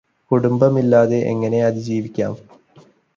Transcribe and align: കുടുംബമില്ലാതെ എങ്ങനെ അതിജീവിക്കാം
കുടുംബമില്ലാതെ 0.31 1.19
എങ്ങനെ 1.25 1.65
അതിജീവിക്കാം 1.65 2.33